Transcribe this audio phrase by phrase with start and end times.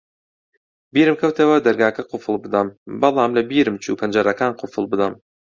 [0.93, 2.67] بیرم کەوتەوە دەرگاکە قوفڵ بدەم،
[3.01, 5.13] بەڵام لەبیرم چوو پەنجەرەکان قوفڵ بدەم.